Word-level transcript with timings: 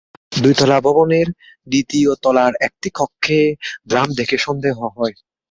দুই 0.35 0.53
তলা 0.59 0.77
ভবনের 0.85 1.27
দ্বিতীয় 1.67 2.09
তলার 2.23 2.53
একটি 2.67 2.89
কক্ষে 2.95 3.39
ড্রাম 3.89 4.07
দেখে 4.19 4.37
সন্দেহ 4.45 4.75
হয়। 4.97 5.15